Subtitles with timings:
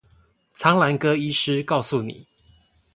[0.55, 2.25] 蒼藍鴿醫師告訴你